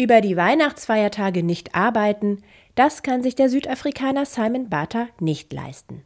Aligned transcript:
Über 0.00 0.20
die 0.20 0.36
Weihnachtsfeiertage 0.36 1.42
nicht 1.42 1.74
arbeiten, 1.74 2.38
das 2.76 3.02
kann 3.02 3.20
sich 3.20 3.34
der 3.34 3.48
Südafrikaner 3.48 4.26
Simon 4.26 4.68
Bata 4.68 5.08
nicht 5.18 5.52
leisten. 5.52 6.04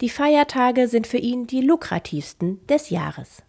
Die 0.00 0.08
Feiertage 0.08 0.88
sind 0.88 1.06
für 1.06 1.18
ihn 1.18 1.46
die 1.46 1.60
lukrativsten 1.60 2.66
des 2.66 2.88
Jahres. 2.88 3.42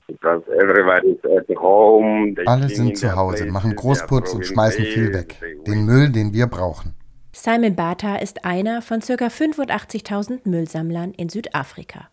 Alle 2.45 2.69
sind 2.69 2.97
zu 2.97 3.15
Hause, 3.15 3.45
machen 3.45 3.73
Großputz 3.73 4.33
und 4.33 4.45
schmeißen 4.45 4.83
viel 4.83 5.13
weg. 5.13 5.41
Den 5.65 5.85
Müll, 5.85 6.09
den 6.09 6.33
wir 6.33 6.47
brauchen. 6.47 6.93
Simon 7.31 7.77
Bata 7.77 8.17
ist 8.17 8.43
einer 8.43 8.81
von 8.81 8.99
ca. 8.99 9.13
85.000 9.13 10.41
Müllsammlern 10.43 11.13
in 11.13 11.29
Südafrika. 11.29 12.09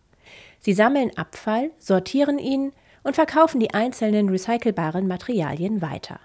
Sie 0.59 0.71
sammeln 0.71 1.11
Abfall, 1.17 1.71
sortieren 1.79 2.39
ihn 2.39 2.71
und 3.03 3.15
verkaufen 3.15 3.59
die 3.59 3.73
einzelnen 3.73 4.29
recycelbaren 4.29 5.05
Materialien 5.05 5.81
weiter. 5.81 6.21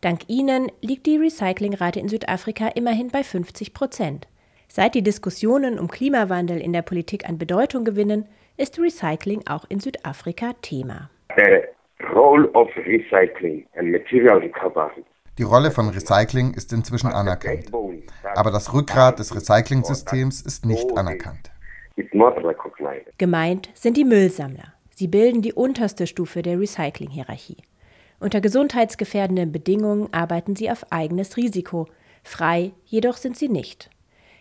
Dank 0.00 0.28
ihnen 0.28 0.70
liegt 0.80 1.06
die 1.06 1.16
Recyclingrate 1.16 2.00
in 2.00 2.08
Südafrika 2.08 2.68
immerhin 2.68 3.08
bei 3.08 3.22
50 3.22 3.74
Prozent. 3.74 4.28
Seit 4.68 4.94
die 4.94 5.02
Diskussionen 5.02 5.78
um 5.78 5.88
Klimawandel 5.88 6.60
in 6.60 6.72
der 6.72 6.82
Politik 6.82 7.28
an 7.28 7.38
Bedeutung 7.38 7.84
gewinnen, 7.84 8.26
ist 8.56 8.78
Recycling 8.78 9.42
auch 9.48 9.64
in 9.68 9.80
Südafrika 9.80 10.52
Thema. 10.62 11.10
Die 15.38 15.42
Rolle 15.42 15.70
von 15.70 15.88
Recycling 15.88 16.54
ist 16.54 16.72
inzwischen 16.72 17.08
anerkannt. 17.08 17.70
Aber 18.34 18.50
das 18.50 18.72
Rückgrat 18.72 19.18
des 19.18 19.34
Recycling-Systems 19.34 20.42
ist 20.42 20.66
nicht 20.66 20.96
anerkannt. 20.96 21.50
Gemeint 23.18 23.70
sind 23.74 23.96
die 23.96 24.04
Müllsammler. 24.04 24.74
Sie 24.90 25.08
bilden 25.08 25.42
die 25.42 25.52
unterste 25.52 26.06
Stufe 26.06 26.42
der 26.42 26.60
Recycling-Hierarchie. 26.60 27.56
Unter 28.20 28.42
gesundheitsgefährdenden 28.42 29.50
Bedingungen 29.50 30.12
arbeiten 30.12 30.54
sie 30.54 30.70
auf 30.70 30.84
eigenes 30.92 31.38
Risiko. 31.38 31.88
Frei 32.22 32.72
jedoch 32.84 33.16
sind 33.16 33.36
sie 33.36 33.48
nicht. 33.48 33.88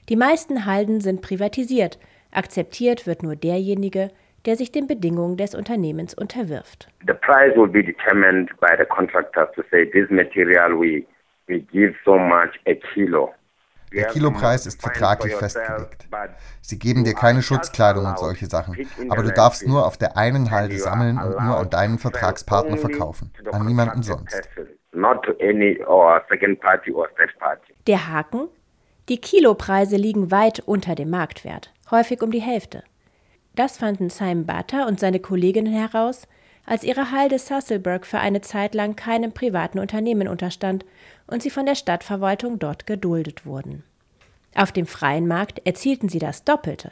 Die 0.09 0.17
meisten 0.17 0.65
Halden 0.65 0.99
sind 0.99 1.21
privatisiert. 1.21 1.97
Akzeptiert 2.31 3.07
wird 3.07 3.23
nur 3.23 3.37
derjenige, 3.37 4.09
der 4.45 4.57
sich 4.57 4.71
den 4.71 4.87
Bedingungen 4.87 5.37
des 5.37 5.55
Unternehmens 5.55 6.13
unterwirft. 6.13 6.89
The 7.07 7.13
price 7.13 7.55
will 7.55 7.69
be 7.69 7.83
determined 7.83 8.49
by 8.59 8.75
the 8.77 8.85
contractors 8.85 9.49
to 9.55 9.63
say 9.71 9.85
this 9.85 10.09
material 10.09 10.77
we 10.77 11.05
we 11.47 11.61
give 11.71 11.95
so 12.05 12.17
much 12.17 12.59
a 12.67 12.75
kilo. 12.93 13.33
Der 13.93 14.05
Kilopreis 14.05 14.65
ist 14.65 14.81
vertraglich 14.81 15.35
festgelegt. 15.35 16.07
Sie 16.61 16.79
geben 16.79 17.03
dir 17.03 17.13
keine 17.13 17.41
Schutzkleidung 17.41 18.05
und 18.05 18.19
solche 18.19 18.45
Sachen, 18.45 18.87
aber 19.09 19.23
du 19.23 19.31
darfst 19.31 19.67
nur 19.67 19.85
auf 19.85 19.97
der 19.97 20.17
einen 20.17 20.51
Halde 20.51 20.77
sammeln 20.77 21.17
und 21.17 21.43
nur 21.43 21.57
an 21.57 21.69
deinen 21.69 21.99
Vertragspartner 21.99 22.77
verkaufen, 22.77 23.31
an 23.51 23.65
niemanden 23.65 24.03
sonst. 24.03 24.49
Der 27.87 28.07
Haken? 28.07 28.49
Die 29.09 29.17
Kilopreise 29.17 29.95
liegen 29.95 30.29
weit 30.29 30.59
unter 30.59 30.93
dem 30.93 31.09
Marktwert, 31.09 31.73
häufig 31.89 32.21
um 32.21 32.31
die 32.31 32.41
Hälfte. 32.41 32.83
Das 33.55 33.77
fanden 33.77 34.09
Simon 34.09 34.45
Butter 34.45 34.87
und 34.87 34.99
seine 34.99 35.19
Kolleginnen 35.19 35.73
heraus, 35.73 36.27
als 36.69 36.83
ihre 36.83 37.09
Halde 37.09 37.39
Susselberg 37.39 38.05
für 38.05 38.19
eine 38.19 38.41
Zeit 38.41 38.75
lang 38.75 38.95
keinem 38.95 39.31
privaten 39.31 39.79
Unternehmen 39.79 40.27
unterstand 40.27 40.85
und 41.25 41.41
sie 41.41 41.49
von 41.49 41.65
der 41.65 41.73
Stadtverwaltung 41.73 42.59
dort 42.59 42.85
geduldet 42.85 43.43
wurden. 43.43 43.83
Auf 44.53 44.71
dem 44.71 44.85
freien 44.85 45.27
Markt 45.27 45.65
erzielten 45.65 46.09
sie 46.09 46.19
das 46.19 46.43
Doppelte. 46.43 46.91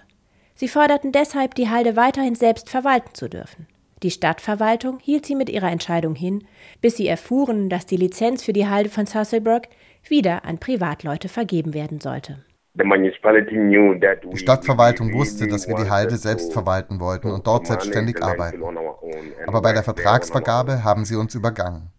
Sie 0.56 0.68
forderten 0.68 1.12
deshalb, 1.12 1.54
die 1.54 1.70
Halde 1.70 1.96
weiterhin 1.96 2.34
selbst 2.34 2.72
verwalten 2.72 3.14
zu 3.14 3.30
dürfen. 3.30 3.68
Die 4.02 4.10
Stadtverwaltung 4.10 4.98
hielt 5.00 5.28
sie 5.28 5.36
mit 5.36 5.48
ihrer 5.48 5.70
Entscheidung 5.70 6.16
hin, 6.16 6.48
bis 6.82 6.98
sie 6.98 7.08
erfuhren, 7.08 7.70
dass 7.70 7.86
die 7.86 7.98
Lizenz 7.98 8.44
für 8.44 8.54
die 8.54 8.68
Halde 8.68 8.90
von 8.90 9.06
Susselberg 9.06 9.68
wieder 10.08 10.44
an 10.44 10.58
Privatleute 10.58 11.30
vergeben 11.30 11.76
werden 11.76 12.02
sollte. 12.02 12.44
Die 12.78 14.38
Stadtverwaltung 14.38 15.14
wusste, 15.14 15.48
dass 15.48 15.68
wir 15.68 15.76
die 15.76 15.90
Halde 15.90 16.16
selbst 16.16 16.54
verwalten 16.54 17.00
wollten 17.00 17.32
und 17.32 17.48
dort 17.48 17.68
selbstständig 17.68 18.22
arbeiten. 18.22 18.62
Aber 19.48 19.62
bei 19.62 19.74
der 19.74 19.84
Vertragsvergabe 19.84 20.84
haben 20.84 21.06
sie 21.06 21.16
uns 21.16 21.34
übergangen. 21.34 21.92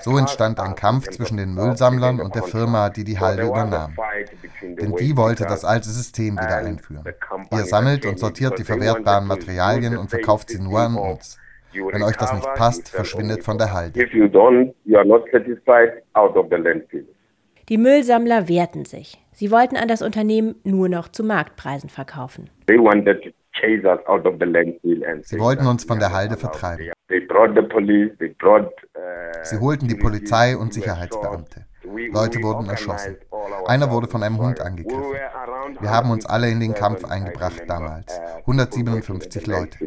So 0.00 0.18
entstand 0.18 0.60
ein 0.60 0.74
Kampf 0.74 1.08
zwischen 1.08 1.36
den 1.36 1.54
Müllsammlern 1.54 2.20
und 2.20 2.34
der 2.34 2.42
Firma, 2.42 2.90
die 2.90 3.04
die 3.04 3.18
Halde 3.18 3.44
übernahm. 3.44 3.94
Denn 4.62 4.94
die 4.96 5.16
wollte 5.16 5.44
das 5.44 5.64
alte 5.64 5.88
System 5.88 6.34
wieder 6.34 6.58
einführen. 6.58 7.04
Ihr 7.52 7.64
sammelt 7.64 8.06
und 8.06 8.18
sortiert 8.18 8.58
die 8.58 8.64
verwertbaren 8.64 9.26
Materialien 9.26 9.96
und 9.96 10.10
verkauft 10.10 10.50
sie 10.50 10.60
nur 10.60 10.80
an 10.80 10.96
uns. 10.96 11.38
Wenn 11.72 12.02
euch 12.02 12.16
das 12.16 12.32
nicht 12.32 12.52
passt, 12.54 12.88
verschwindet 12.88 13.44
von 13.44 13.58
der 13.58 13.72
Halde. 13.72 14.00
Die 17.68 17.76
Müllsammler 17.76 18.48
wehrten 18.48 18.84
sich. 18.86 19.22
Sie 19.32 19.50
wollten 19.50 19.76
an 19.76 19.88
das 19.88 20.00
Unternehmen 20.00 20.54
nur 20.64 20.88
noch 20.88 21.08
zu 21.08 21.22
Marktpreisen 21.22 21.90
verkaufen. 21.90 22.48
Sie 22.66 22.78
wollten 25.38 25.66
uns 25.66 25.84
von 25.84 25.98
der 25.98 26.12
Halde 26.12 26.36
vertreiben. 26.38 26.90
Sie 29.42 29.58
holten 29.58 29.88
die 29.88 29.94
Polizei 29.96 30.56
und 30.56 30.72
Sicherheitsbeamte. 30.72 31.66
Leute 32.10 32.42
wurden 32.42 32.70
erschossen. 32.70 33.16
Einer 33.66 33.90
wurde 33.90 34.08
von 34.08 34.22
einem 34.22 34.38
Hund 34.38 34.60
angegriffen. 34.60 35.12
Wir 35.80 35.90
haben 35.90 36.10
uns 36.10 36.24
alle 36.24 36.48
in 36.50 36.60
den 36.60 36.72
Kampf 36.72 37.04
eingebracht 37.04 37.64
damals. 37.66 38.18
157 38.40 39.46
Leute. 39.46 39.78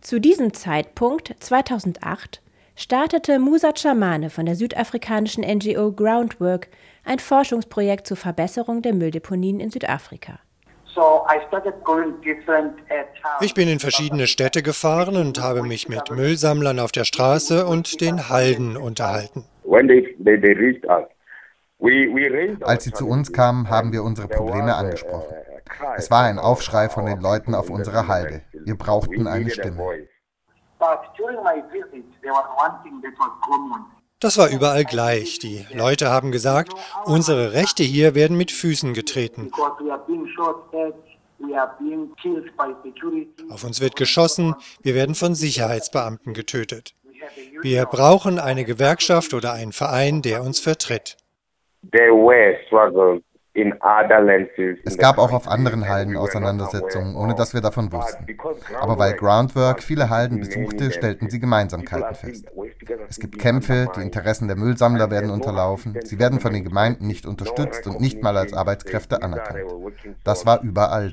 Zu 0.00 0.20
diesem 0.20 0.52
Zeitpunkt, 0.52 1.34
2008, 1.38 2.42
startete 2.76 3.38
Musa 3.38 3.72
Chamane 3.76 4.30
von 4.30 4.46
der 4.46 4.56
südafrikanischen 4.56 5.44
NGO 5.44 5.92
Groundwork 5.92 6.68
ein 7.04 7.18
Forschungsprojekt 7.18 8.06
zur 8.06 8.16
Verbesserung 8.16 8.82
der 8.82 8.94
Mülldeponien 8.94 9.60
in 9.60 9.70
Südafrika. 9.70 10.38
Ich 13.40 13.54
bin 13.54 13.68
in 13.68 13.78
verschiedene 13.78 14.26
Städte 14.26 14.62
gefahren 14.62 15.16
und 15.16 15.40
habe 15.40 15.62
mich 15.62 15.88
mit 15.88 16.10
Müllsammlern 16.10 16.78
auf 16.80 16.92
der 16.92 17.04
Straße 17.04 17.66
und 17.66 18.00
den 18.00 18.28
Halden 18.28 18.76
unterhalten. 18.76 19.44
Als 22.60 22.84
sie 22.84 22.92
zu 22.92 23.08
uns 23.08 23.32
kamen, 23.32 23.70
haben 23.70 23.92
wir 23.92 24.02
unsere 24.02 24.28
Probleme 24.28 24.74
angesprochen. 24.74 25.34
Es 25.96 26.10
war 26.10 26.24
ein 26.24 26.38
Aufschrei 26.38 26.88
von 26.88 27.06
den 27.06 27.20
Leuten 27.20 27.54
auf 27.54 27.70
unserer 27.70 28.08
Halde. 28.08 28.42
Wir 28.52 28.76
brauchten 28.76 29.26
eine 29.26 29.48
Stimme. 29.50 30.08
Das 34.20 34.38
war 34.38 34.48
überall 34.48 34.84
gleich. 34.84 35.38
Die 35.38 35.66
Leute 35.72 36.10
haben 36.10 36.30
gesagt, 36.30 36.72
unsere 37.04 37.52
Rechte 37.52 37.82
hier 37.82 38.14
werden 38.14 38.36
mit 38.36 38.50
Füßen 38.50 38.92
getreten. 38.92 39.50
Auf 43.50 43.64
uns 43.64 43.80
wird 43.80 43.96
geschossen, 43.96 44.54
wir 44.82 44.94
werden 44.94 45.14
von 45.14 45.34
Sicherheitsbeamten 45.34 46.34
getötet. 46.34 46.94
Wir 47.62 47.86
brauchen 47.86 48.38
eine 48.38 48.64
Gewerkschaft 48.64 49.34
oder 49.34 49.52
einen 49.52 49.72
Verein, 49.72 50.22
der 50.22 50.42
uns 50.42 50.60
vertritt. 50.60 51.16
There 51.92 52.12
were 52.12 52.58
struggles 52.66 53.22
es 53.52 54.96
gab 54.98 55.18
auch 55.18 55.32
auf 55.32 55.48
anderen 55.48 55.88
Halden 55.88 56.16
Auseinandersetzungen, 56.16 57.16
ohne 57.16 57.34
dass 57.34 57.52
wir 57.52 57.60
davon 57.60 57.92
wussten. 57.92 58.26
Aber 58.80 58.98
weil 58.98 59.14
Groundwork 59.14 59.82
viele 59.82 60.08
Halden 60.08 60.38
besuchte, 60.38 60.92
stellten 60.92 61.28
sie 61.30 61.40
Gemeinsamkeiten 61.40 62.14
fest. 62.14 62.46
Es 63.08 63.18
gibt 63.18 63.38
Kämpfe, 63.38 63.88
die 63.96 64.02
Interessen 64.02 64.46
der 64.46 64.56
Müllsammler 64.56 65.10
werden 65.10 65.30
unterlaufen, 65.30 65.98
sie 66.04 66.20
werden 66.20 66.38
von 66.38 66.52
den 66.52 66.62
Gemeinden 66.62 67.08
nicht 67.08 67.26
unterstützt 67.26 67.86
und 67.88 68.00
nicht 68.00 68.22
mal 68.22 68.36
als 68.36 68.52
Arbeitskräfte 68.52 69.22
anerkannt. 69.22 69.64
Das 70.22 70.46
war 70.46 70.62
überall. 70.62 71.10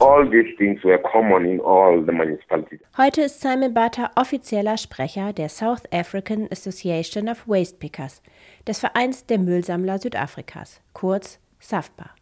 Heute 2.98 3.22
ist 3.22 3.42
Simon 3.42 3.74
Bata 3.74 4.12
offizieller 4.16 4.78
Sprecher 4.78 5.34
der 5.34 5.50
South 5.50 5.84
African 5.92 6.48
Association 6.52 7.30
of 7.30 7.48
Waste 7.48 7.78
Pickers, 7.78 8.22
des 8.68 8.80
Vereins 8.80 9.26
der 9.26 9.40
Müllsammler 9.40 9.98
Südafrikas, 9.98 10.82
kurz 10.94 11.40
SAFPA. 11.60 12.17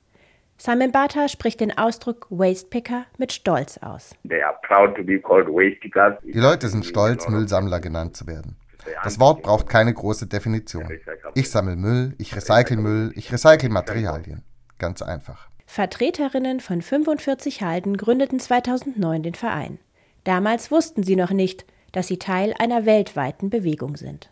Simon 0.57 0.91
Bata 0.91 1.27
spricht 1.27 1.59
den 1.59 1.77
Ausdruck 1.77 2.27
Wastepicker 2.29 3.05
mit 3.17 3.33
Stolz 3.33 3.77
aus. 3.79 4.15
Die 4.23 6.39
Leute 6.39 6.69
sind 6.69 6.85
stolz, 6.85 7.27
Müllsammler 7.27 7.79
genannt 7.79 8.15
zu 8.15 8.25
werden. 8.25 8.55
Das 9.03 9.19
Wort 9.19 9.43
braucht 9.43 9.67
keine 9.67 9.93
große 9.93 10.27
Definition. 10.27 10.87
Ich 11.33 11.49
sammle 11.49 11.75
Müll, 11.75 12.15
ich 12.17 12.35
recycle 12.35 12.77
Müll, 12.77 13.11
ich 13.15 13.33
recycle 13.33 13.69
Materialien. 13.69 14.43
Ganz 14.77 15.01
einfach. 15.01 15.49
Vertreterinnen 15.65 16.59
von 16.59 16.81
45 16.81 17.61
Halden 17.61 17.97
gründeten 17.97 18.39
2009 18.39 19.23
den 19.23 19.35
Verein. 19.35 19.79
Damals 20.23 20.71
wussten 20.71 21.03
sie 21.03 21.15
noch 21.15 21.31
nicht, 21.31 21.65
dass 21.91 22.07
sie 22.07 22.19
Teil 22.19 22.53
einer 22.59 22.85
weltweiten 22.85 23.49
Bewegung 23.49 23.97
sind. 23.97 24.29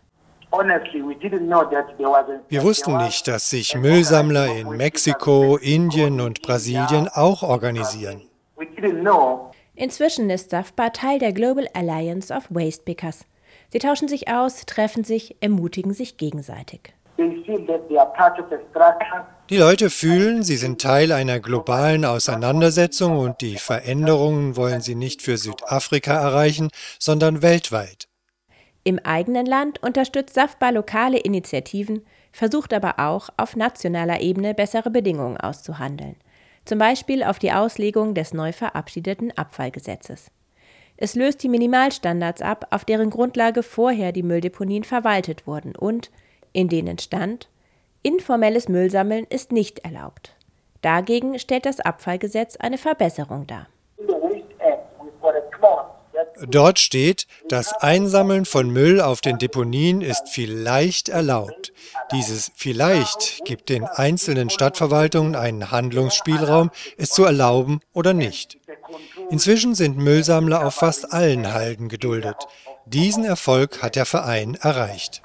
Wir 2.48 2.62
wussten 2.62 2.96
nicht, 2.98 3.28
dass 3.28 3.50
sich 3.50 3.74
Müllsammler 3.74 4.46
in 4.56 4.68
Mexiko, 4.76 5.56
Indien 5.56 6.20
und 6.20 6.42
Brasilien 6.42 7.08
auch 7.08 7.42
organisieren. 7.42 8.22
Inzwischen 9.76 10.30
ist 10.30 10.50
SAFPA 10.50 10.90
Teil 10.90 11.18
der 11.18 11.32
Global 11.32 11.66
Alliance 11.74 12.32
of 12.32 12.44
Waste 12.50 12.84
Pickers. 12.84 13.26
Sie 13.70 13.80
tauschen 13.80 14.06
sich 14.06 14.28
aus, 14.28 14.66
treffen 14.66 15.02
sich, 15.02 15.36
ermutigen 15.40 15.92
sich 15.92 16.16
gegenseitig. 16.16 16.94
Die 19.50 19.56
Leute 19.56 19.90
fühlen, 19.90 20.42
sie 20.42 20.56
sind 20.56 20.80
Teil 20.80 21.12
einer 21.12 21.40
globalen 21.40 22.04
Auseinandersetzung 22.04 23.18
und 23.18 23.40
die 23.40 23.56
Veränderungen 23.56 24.56
wollen 24.56 24.80
sie 24.80 24.94
nicht 24.94 25.22
für 25.22 25.36
Südafrika 25.36 26.14
erreichen, 26.14 26.70
sondern 26.98 27.42
weltweit. 27.42 28.08
Im 28.84 28.98
eigenen 28.98 29.46
Land 29.46 29.82
unterstützt 29.82 30.34
SAFBA 30.34 30.70
lokale 30.70 31.18
Initiativen, 31.18 32.04
versucht 32.32 32.74
aber 32.74 32.98
auch, 32.98 33.30
auf 33.38 33.56
nationaler 33.56 34.20
Ebene 34.20 34.52
bessere 34.52 34.90
Bedingungen 34.90 35.38
auszuhandeln. 35.38 36.16
Zum 36.66 36.78
Beispiel 36.78 37.22
auf 37.24 37.38
die 37.38 37.52
Auslegung 37.52 38.14
des 38.14 38.34
neu 38.34 38.52
verabschiedeten 38.52 39.36
Abfallgesetzes. 39.36 40.30
Es 40.96 41.14
löst 41.14 41.42
die 41.42 41.48
Minimalstandards 41.48 42.42
ab, 42.42 42.68
auf 42.70 42.84
deren 42.84 43.10
Grundlage 43.10 43.62
vorher 43.62 44.12
die 44.12 44.22
Mülldeponien 44.22 44.84
verwaltet 44.84 45.46
wurden 45.46 45.74
und 45.74 46.10
in 46.52 46.68
denen 46.68 46.98
stand, 46.98 47.48
informelles 48.02 48.68
Müllsammeln 48.68 49.26
ist 49.28 49.50
nicht 49.50 49.80
erlaubt. 49.80 50.36
Dagegen 50.82 51.38
stellt 51.38 51.66
das 51.66 51.80
Abfallgesetz 51.80 52.56
eine 52.56 52.78
Verbesserung 52.78 53.46
dar. 53.46 53.66
Dort 56.42 56.78
steht, 56.78 57.26
das 57.48 57.72
Einsammeln 57.74 58.44
von 58.44 58.70
Müll 58.70 59.00
auf 59.00 59.20
den 59.20 59.38
Deponien 59.38 60.00
ist 60.00 60.28
vielleicht 60.28 61.08
erlaubt. 61.08 61.72
Dieses 62.12 62.50
vielleicht 62.56 63.44
gibt 63.44 63.68
den 63.68 63.84
einzelnen 63.84 64.50
Stadtverwaltungen 64.50 65.36
einen 65.36 65.70
Handlungsspielraum, 65.70 66.70
es 66.98 67.10
zu 67.10 67.24
erlauben 67.24 67.80
oder 67.92 68.14
nicht. 68.14 68.58
Inzwischen 69.30 69.74
sind 69.74 69.96
Müllsammler 69.96 70.66
auf 70.66 70.74
fast 70.74 71.12
allen 71.12 71.52
Halden 71.52 71.88
geduldet. 71.88 72.36
Diesen 72.86 73.24
Erfolg 73.24 73.82
hat 73.82 73.96
der 73.96 74.04
Verein 74.04 74.58
erreicht. 74.60 75.22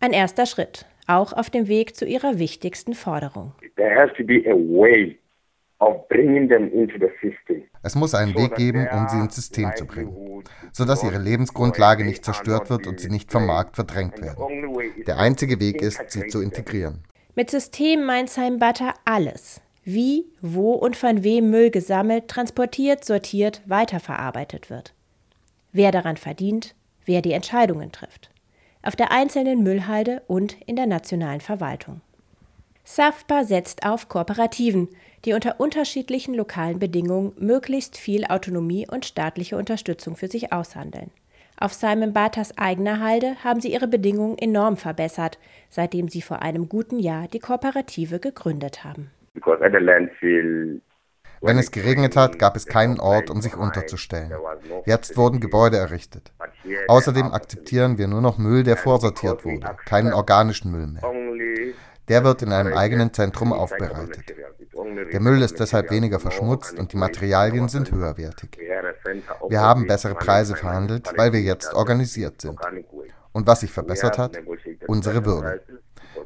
Ein 0.00 0.12
erster 0.12 0.46
Schritt, 0.46 0.86
auch 1.06 1.32
auf 1.32 1.50
dem 1.50 1.66
Weg 1.66 1.96
zu 1.96 2.04
ihrer 2.04 2.38
wichtigsten 2.38 2.94
Forderung. 2.94 3.52
Es 7.82 7.94
muss 7.94 8.14
einen 8.14 8.34
Weg 8.34 8.54
geben, 8.54 8.88
um 8.92 9.08
sie 9.08 9.18
ins 9.18 9.36
System 9.36 9.70
zu 9.76 9.86
bringen, 9.86 10.42
sodass 10.72 11.04
ihre 11.04 11.18
Lebensgrundlage 11.18 12.04
nicht 12.04 12.24
zerstört 12.24 12.70
wird 12.70 12.86
und 12.86 13.00
sie 13.00 13.10
nicht 13.10 13.30
vom 13.30 13.46
Markt 13.46 13.76
verdrängt 13.76 14.20
werden. 14.22 14.74
Der 15.06 15.18
einzige 15.18 15.60
Weg 15.60 15.82
ist, 15.82 16.10
sie 16.10 16.26
zu 16.28 16.40
integrieren. 16.40 17.04
Mit 17.34 17.50
System 17.50 18.04
meint 18.04 18.30
Simon 18.30 18.58
Butter 18.58 18.94
alles. 19.04 19.60
Wie, 19.84 20.24
wo 20.40 20.72
und 20.72 20.96
von 20.96 21.22
wem 21.22 21.50
Müll 21.50 21.70
gesammelt, 21.70 22.28
transportiert, 22.28 23.04
sortiert, 23.04 23.62
weiterverarbeitet 23.66 24.68
wird. 24.70 24.94
Wer 25.72 25.92
daran 25.92 26.16
verdient, 26.16 26.74
wer 27.04 27.22
die 27.22 27.32
Entscheidungen 27.32 27.92
trifft. 27.92 28.30
Auf 28.82 28.96
der 28.96 29.12
einzelnen 29.12 29.62
Müllhalde 29.62 30.22
und 30.26 30.56
in 30.66 30.76
der 30.76 30.86
nationalen 30.86 31.40
Verwaltung. 31.40 32.00
SAFPA 32.88 33.42
setzt 33.42 33.84
auf 33.84 34.08
Kooperativen, 34.08 34.88
die 35.24 35.32
unter 35.32 35.58
unterschiedlichen 35.58 36.34
lokalen 36.34 36.78
Bedingungen 36.78 37.32
möglichst 37.36 37.96
viel 37.96 38.24
Autonomie 38.24 38.86
und 38.88 39.04
staatliche 39.04 39.56
Unterstützung 39.56 40.14
für 40.14 40.28
sich 40.28 40.52
aushandeln. 40.52 41.10
Auf 41.58 41.72
Simon 41.72 42.12
Bathers 42.12 42.56
eigener 42.56 43.00
Halde 43.00 43.34
haben 43.42 43.60
sie 43.60 43.72
ihre 43.72 43.88
Bedingungen 43.88 44.38
enorm 44.38 44.76
verbessert, 44.76 45.40
seitdem 45.68 46.08
sie 46.08 46.22
vor 46.22 46.42
einem 46.42 46.68
guten 46.68 47.00
Jahr 47.00 47.26
die 47.26 47.40
Kooperative 47.40 48.20
gegründet 48.20 48.84
haben. 48.84 49.10
Wenn 51.42 51.58
es 51.58 51.70
geregnet 51.72 52.16
hat, 52.16 52.38
gab 52.38 52.54
es 52.54 52.66
keinen 52.66 53.00
Ort, 53.00 53.30
um 53.30 53.42
sich 53.42 53.56
unterzustellen. 53.56 54.32
Jetzt 54.84 55.16
wurden 55.16 55.40
Gebäude 55.40 55.76
errichtet. 55.76 56.32
Außerdem 56.86 57.32
akzeptieren 57.32 57.98
wir 57.98 58.06
nur 58.06 58.20
noch 58.20 58.38
Müll, 58.38 58.62
der 58.62 58.76
vorsortiert 58.76 59.44
wurde, 59.44 59.76
keinen 59.86 60.12
organischen 60.12 60.70
Müll 60.70 60.86
mehr. 60.86 61.02
Der 62.08 62.24
wird 62.24 62.42
in 62.42 62.52
einem 62.52 62.76
eigenen 62.76 63.12
Zentrum 63.12 63.52
aufbereitet. 63.52 64.34
Der 65.12 65.20
Müll 65.20 65.42
ist 65.42 65.58
deshalb 65.58 65.90
weniger 65.90 66.20
verschmutzt 66.20 66.78
und 66.78 66.92
die 66.92 66.96
Materialien 66.96 67.68
sind 67.68 67.90
höherwertig. 67.90 68.58
Wir 69.48 69.60
haben 69.60 69.86
bessere 69.86 70.14
Preise 70.14 70.54
verhandelt, 70.56 71.12
weil 71.16 71.32
wir 71.32 71.40
jetzt 71.40 71.74
organisiert 71.74 72.40
sind. 72.40 72.58
Und 73.32 73.46
was 73.46 73.60
sich 73.60 73.70
verbessert 73.70 74.18
hat? 74.18 74.38
Unsere 74.86 75.24
Würde. 75.24 75.62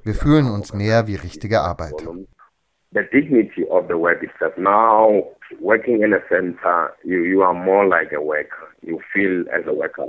Wir 0.03 0.15
fühlen 0.15 0.51
uns 0.51 0.73
mehr 0.73 1.07
wie 1.07 1.17
richtige 1.17 1.61
Arbeiter. 1.61 2.15
the 2.93 3.03
dignity 3.13 3.65
of 3.71 3.89
the 3.89 3.97
work 3.97 4.23
itself. 4.23 4.53
Now, 4.59 5.29
working 5.61 6.03
in 6.03 6.13
a 6.13 6.21
center, 6.29 6.91
you, 7.05 7.23
you 7.23 7.43
are 7.43 7.55
more 7.55 7.87
like 7.87 8.13
a 8.13 8.21
worker. 8.21 8.75
You 8.83 9.01
feel 9.13 9.45
as 9.53 9.67
a 9.67 9.73
worker. 9.73 10.07